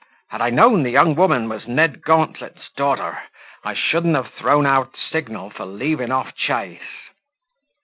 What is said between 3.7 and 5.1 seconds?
shouldn't have thrown out